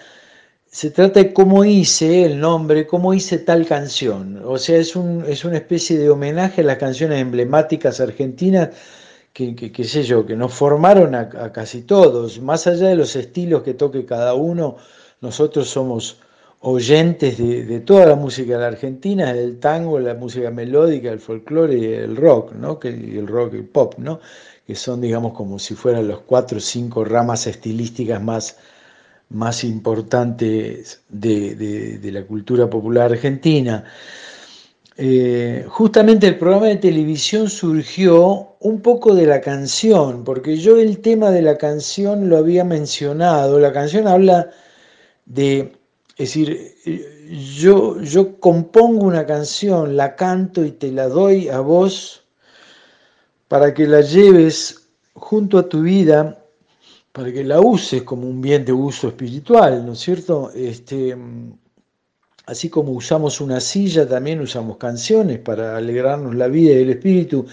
[0.76, 4.42] se trata de cómo hice el nombre, cómo hice tal canción.
[4.46, 8.70] O sea, es, un, es una especie de homenaje a las canciones emblemáticas argentinas
[9.36, 12.40] que, que, sé yo, que nos formaron a, casi todos.
[12.40, 14.78] Más allá de los estilos que toque cada uno,
[15.20, 16.20] nosotros somos
[16.62, 21.20] oyentes de, de, toda la música de la Argentina, del tango, la música melódica, el
[21.20, 22.80] folclore y el rock, ¿no?
[22.80, 24.22] Que, el rock y el pop, ¿no?
[24.66, 28.58] que son, digamos, como si fueran los cuatro o cinco ramas estilísticas más,
[29.30, 33.84] más importantes de, de la cultura popular argentina.
[34.98, 41.00] Eh, justamente el programa de televisión surgió un poco de la canción, porque yo el
[41.00, 44.50] tema de la canción lo había mencionado, la canción habla
[45.26, 45.74] de
[46.18, 46.76] es decir,
[47.58, 52.24] yo, yo compongo una canción, la canto y te la doy a vos
[53.50, 56.42] para que la lleves junto a tu vida,
[57.12, 60.52] para que la uses como un bien de uso espiritual, ¿no es cierto?
[60.56, 61.18] Este,
[62.48, 67.48] Así como usamos una silla, también usamos canciones para alegrarnos la vida y el espíritu.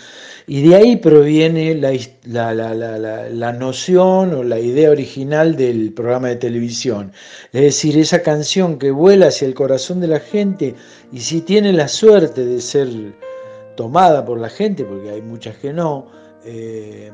[0.46, 1.92] Y de ahí proviene la,
[2.24, 7.10] la, la, la, noción o la idea original del programa de televisión.
[7.54, 10.74] Es decir, esa canción que vuela hacia el corazón de la gente
[11.10, 12.88] y si tiene la suerte de ser
[13.76, 16.08] tomada por la gente, porque hay muchas que no,
[16.44, 17.10] eh,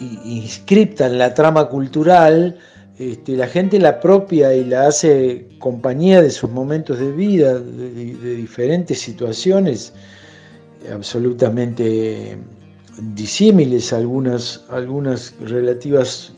[0.00, 2.56] inscripta en la trama cultural,
[2.98, 8.36] este, la gente la propia y la hace compañía de sus momentos de vida, de,
[8.36, 9.92] diferentes situaciones
[10.90, 12.38] absolutamente
[13.14, 14.64] disímiles, algunas,
[15.44, 16.32] relativas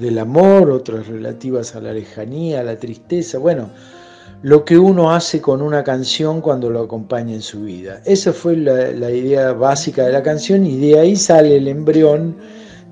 [0.00, 3.70] del amor, otras relativas a la lejanía, a la tristeza, bueno,
[4.42, 8.02] lo que uno hace con una canción cuando lo acompaña en su vida.
[8.04, 12.36] Esa fue la idea básica de la canción y de ahí sale el embrión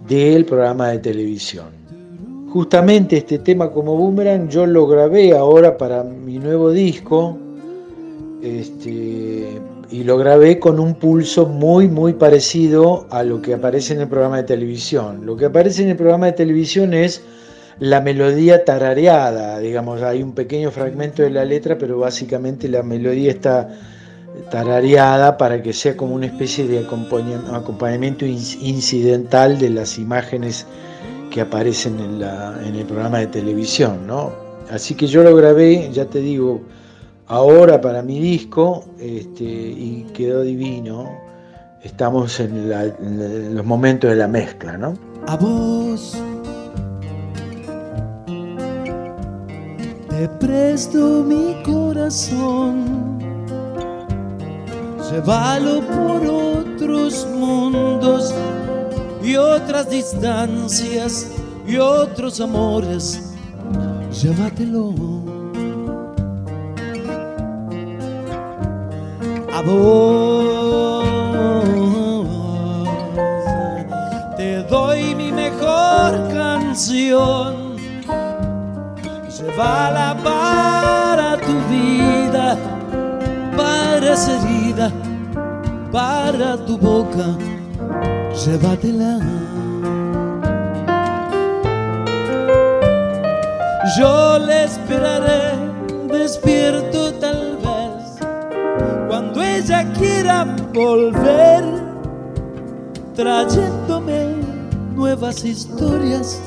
[0.07, 1.86] del programa de televisión.
[2.57, 7.37] Justamente este tema como boomerang yo lo grabé ahora para mi nuevo disco
[8.43, 14.01] este, y lo grabé con un pulso muy muy parecido a lo que aparece en
[14.01, 15.27] el programa de televisión.
[15.27, 17.21] Lo que aparece en el programa de televisión es
[17.79, 23.33] la melodía tarareada, digamos, hay un pequeño fragmento de la letra, pero básicamente la melodía
[23.33, 23.69] está
[24.51, 30.67] tarareada para que sea como una especie de acompañamiento incidental de las imágenes
[31.37, 34.33] que aparecen en, la, en el programa de televisión, ¿no?
[34.71, 36.63] Así que yo lo grabé, ya te digo,
[37.27, 41.11] ahora para mi disco este, y quedó divino.
[41.83, 44.95] Estamos en, la, los momentos de la mezcla, ¿no?
[45.27, 46.17] A vos
[50.09, 53.19] te presto mi corazón,
[55.11, 58.33] llévalo por otros mundos
[59.27, 61.33] y otras distancias
[61.67, 63.35] y otros amores,
[64.23, 64.95] llévatelo.
[69.53, 71.07] A vos.
[74.37, 77.75] Te doy mi mejor canción,
[79.37, 82.57] llévala para tu vida,
[83.57, 84.93] para esa herida,
[85.91, 87.37] para tu boca
[88.47, 89.19] llévatela.
[93.99, 95.43] Yo le esperaré
[96.09, 98.05] despierto tal vez
[99.09, 101.65] cuando ella quiera volver,
[103.15, 104.37] trayéndome
[104.95, 106.41] nuevas historias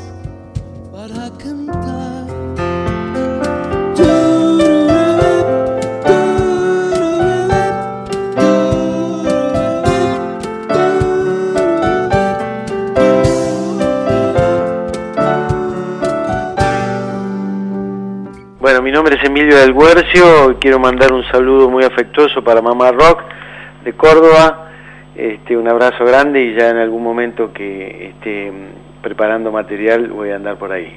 [19.39, 23.21] Emilio del Guercio, quiero mandar un saludo muy afectuoso para Mamá Rock
[23.85, 24.69] de Córdoba,
[25.15, 28.51] este, un abrazo grande y ya en algún momento que esté
[29.01, 30.93] preparando material voy a andar por ahí.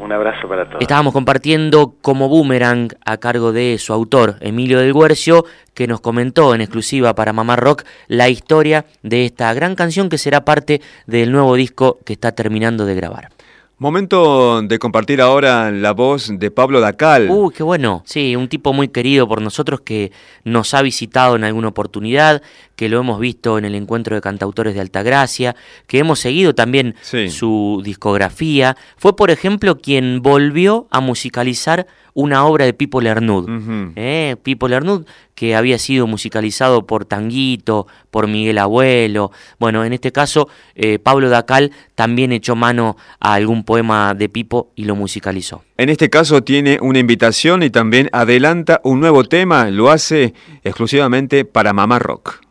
[0.00, 0.80] Un abrazo para todos.
[0.80, 6.52] Estábamos compartiendo como boomerang a cargo de su autor, Emilio del Guercio, que nos comentó
[6.52, 11.30] en exclusiva para Mamá Rock la historia de esta gran canción que será parte del
[11.30, 13.33] nuevo disco que está terminando de grabar.
[13.76, 17.28] Momento de compartir ahora la voz de Pablo Dacal.
[17.28, 18.02] Uy, qué bueno.
[18.06, 20.12] Sí, un tipo muy querido por nosotros que
[20.44, 22.40] nos ha visitado en alguna oportunidad,
[22.76, 25.56] que lo hemos visto en el encuentro de cantautores de Altagracia,
[25.88, 27.28] que hemos seguido también Sí.
[27.30, 28.76] su discografía.
[28.96, 33.92] Fue, por ejemplo, quien volvió a musicalizar una obra de Pipo Lernud.
[33.96, 35.04] Eh, Pipo Lernud,
[35.34, 39.32] que había sido musicalizado por Tanguito, por Miguel Abuelo.
[39.58, 44.70] Bueno, en este caso, eh, Pablo Dacal también echó mano a algún poema de Pipo
[44.76, 45.62] y lo musicalizó.
[45.76, 51.44] En este caso tiene una invitación y también adelanta un nuevo tema, lo hace exclusivamente
[51.44, 52.43] para Mamá Rock.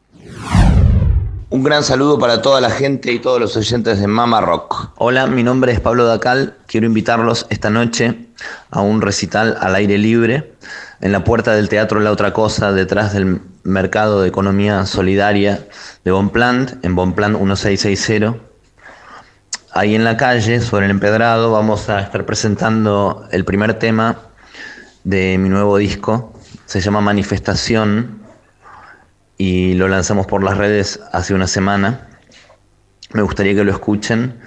[1.53, 4.89] Un gran saludo para toda la gente y todos los oyentes de Mama Rock.
[4.95, 6.57] Hola, mi nombre es Pablo Dacal.
[6.65, 8.25] Quiero invitarlos esta noche
[8.71, 10.55] a un recital al aire libre
[10.99, 15.67] en la puerta del Teatro La Otra Cosa, detrás del Mercado de Economía Solidaria
[16.03, 18.33] de Bonpland, en Bonpland 1660.
[19.73, 24.17] Ahí en la calle, sobre el empedrado, vamos a estar presentando el primer tema
[25.03, 26.33] de mi nuevo disco.
[26.65, 28.22] Se llama Manifestación
[29.45, 32.07] y lo lanzamos por las redes hace una semana.
[33.11, 34.39] Me gustaría que lo escuchen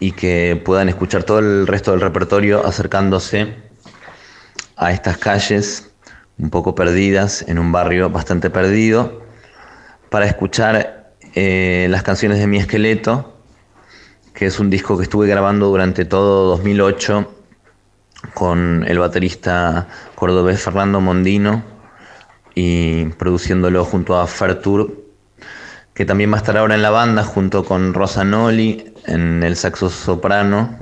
[0.00, 3.54] y que puedan escuchar todo el resto del repertorio acercándose
[4.76, 5.92] a estas calles
[6.36, 9.22] un poco perdidas, en un barrio bastante perdido,
[10.10, 13.38] para escuchar eh, las canciones de Mi Esqueleto,
[14.34, 17.34] que es un disco que estuve grabando durante todo 2008
[18.34, 21.77] con el baterista cordobés Fernando Mondino
[22.60, 25.04] y produciéndolo junto a Fertur,
[25.94, 29.54] que también va a estar ahora en la banda junto con Rosa Noli en el
[29.54, 30.76] saxo soprano,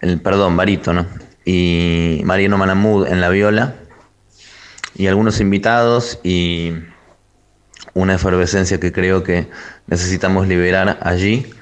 [0.00, 1.06] el perdón, barítono,
[1.44, 3.76] y Mariano Manamud en la viola,
[4.96, 6.72] y algunos invitados y
[7.94, 9.48] una efervescencia que creo que
[9.86, 11.54] necesitamos liberar allí.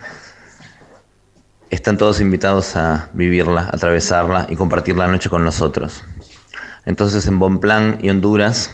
[1.68, 6.02] Están todos invitados a vivirla, atravesarla y compartir la noche con nosotros.
[6.84, 8.70] Entonces en Bonplan y Honduras,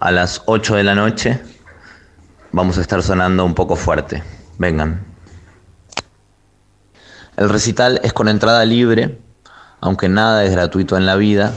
[0.00, 1.40] a las 8 de la noche,
[2.52, 4.22] vamos a estar sonando un poco fuerte.
[4.58, 5.04] Vengan.
[7.36, 9.18] El recital es con entrada libre,
[9.80, 11.52] aunque nada es gratuito en la vida,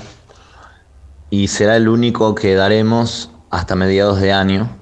[1.30, 4.78] y será el único que daremos hasta mediados de año.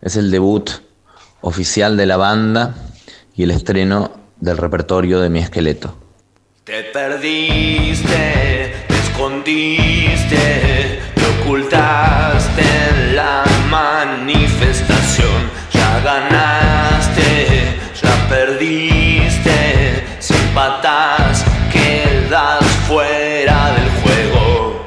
[0.00, 0.70] Es el debut
[1.42, 2.74] oficial de la banda
[3.34, 5.96] y el estreno del repertorio de mi esqueleto.
[6.64, 8.06] Te perdiste,
[8.88, 8.94] te
[10.32, 15.50] escondiste, te ocultaste en la manifestación.
[15.72, 24.86] Ya ganaste, ya perdiste, sin patas quedas fuera del juego.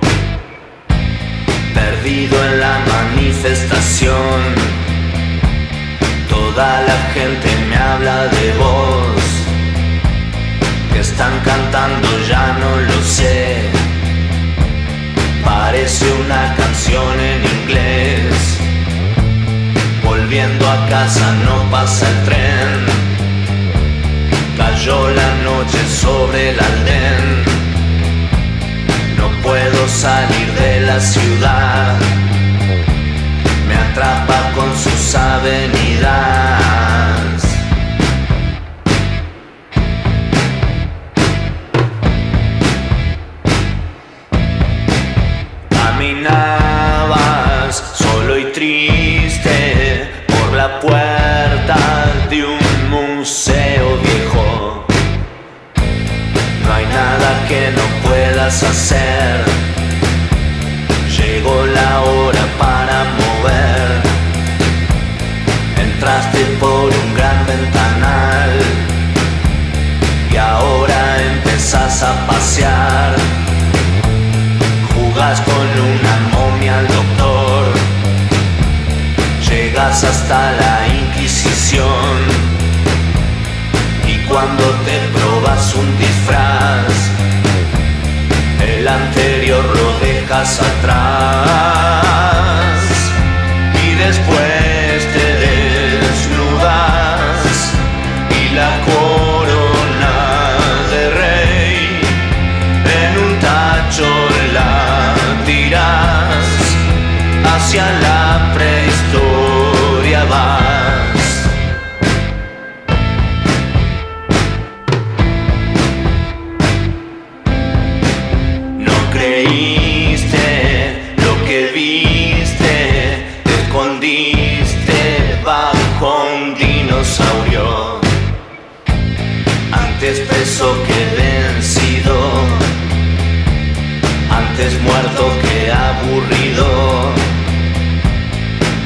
[1.74, 4.56] Perdido en la manifestación.
[6.30, 9.06] Toda la gente me habla de vos
[10.94, 13.75] que están cantando ya no lo sé.
[15.46, 18.60] Parece una canción en inglés.
[20.04, 22.86] Volviendo a casa no pasa el tren.
[24.58, 27.44] Cayó la noche sobre el andén.
[29.18, 31.96] No puedo salir de la ciudad.
[33.68, 36.15] Me atrapa con sus avenidas.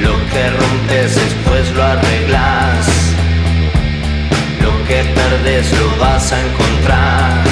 [0.01, 2.87] Lo que rompes después lo arreglas.
[4.61, 7.43] Lo que perdes lo vas a encontrar.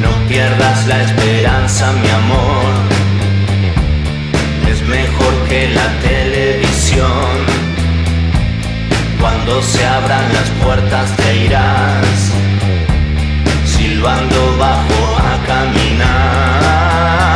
[0.00, 2.74] No pierdas la esperanza, mi amor.
[4.70, 7.30] Es mejor que la televisión.
[9.20, 12.32] Cuando se abran las puertas te irás
[13.64, 17.35] silbando bajo a caminar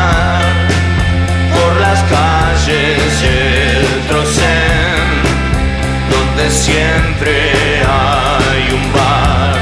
[2.09, 5.07] calles del Trocén,
[6.11, 7.33] donde siempre
[7.87, 9.59] hay un bar,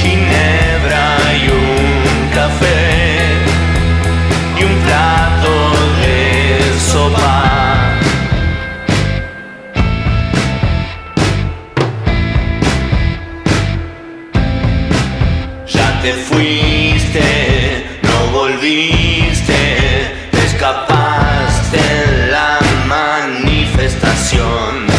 [0.00, 3.20] ginebra y un café
[4.58, 5.52] y un plato
[6.00, 6.18] de
[6.90, 7.44] sopa.
[15.66, 16.57] Ya te fuiste,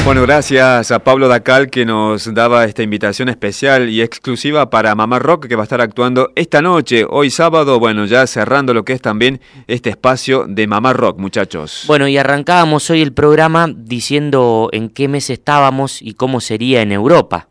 [0.09, 5.19] Bueno, gracias a Pablo Dacal que nos daba esta invitación especial y exclusiva para Mamá
[5.19, 8.93] Rock que va a estar actuando esta noche, hoy sábado, bueno, ya cerrando lo que
[8.93, 11.83] es también este espacio de Mamá Rock, muchachos.
[11.85, 16.91] Bueno, y arrancábamos hoy el programa diciendo en qué mes estábamos y cómo sería en
[16.91, 17.47] Europa.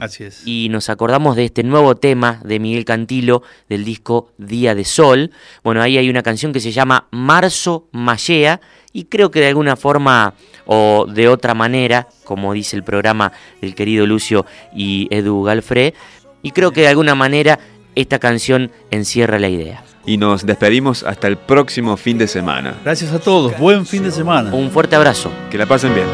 [0.00, 0.44] Así es.
[0.44, 5.30] Y nos acordamos de este nuevo tema de Miguel Cantilo del disco Día de Sol.
[5.62, 8.60] Bueno, ahí hay una canción que se llama Marzo Mallea
[8.92, 10.34] y creo que de alguna forma
[10.66, 15.94] o de otra manera, como dice el programa del querido Lucio y Edu Galfré,
[16.42, 17.58] y creo que de alguna manera
[17.94, 19.84] esta canción encierra la idea.
[20.06, 22.74] Y nos despedimos hasta el próximo fin de semana.
[22.84, 23.56] Gracias a todos.
[23.58, 24.52] Buen fin de semana.
[24.54, 25.30] Un fuerte abrazo.
[25.50, 26.06] Que la pasen bien.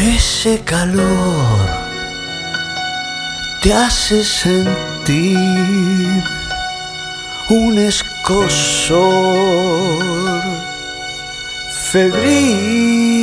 [0.00, 1.58] Ese calor
[3.62, 5.36] te hace sentir
[7.50, 8.98] un escosor
[11.88, 13.17] febril.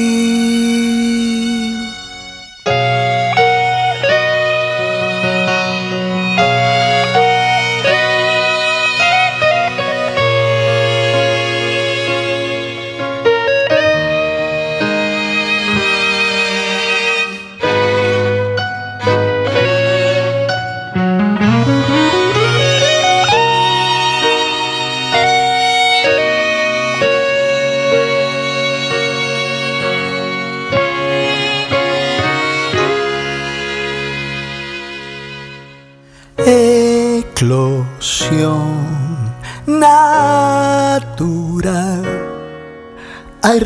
[43.56, 43.62] Hay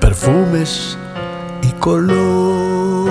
[0.00, 0.98] perfumes
[1.62, 3.06] y color.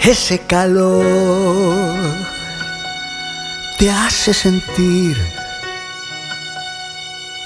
[0.00, 1.06] Ese calor
[3.78, 5.16] te hace sentir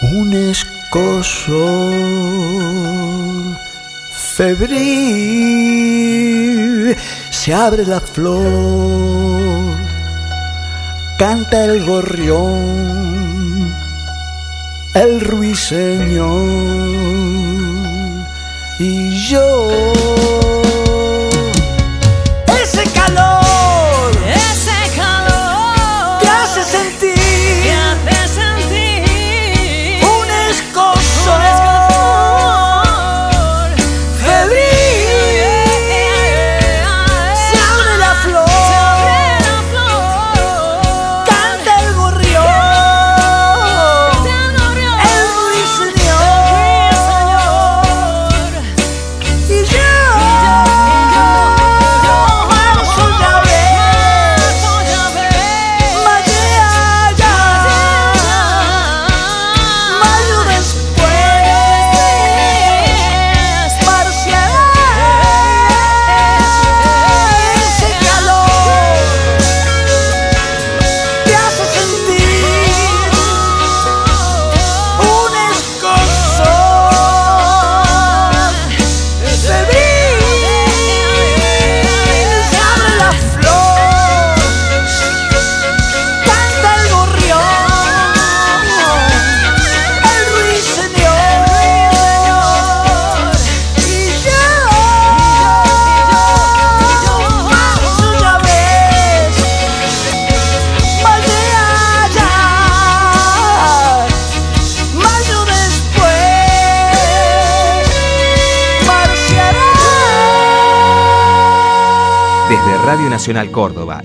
[0.00, 1.92] un escosor
[4.36, 4.96] febril.
[7.30, 9.76] Se abre la flor,
[11.18, 13.19] canta el gorrión,
[14.94, 16.26] el ruiseñor
[18.78, 20.09] y yo.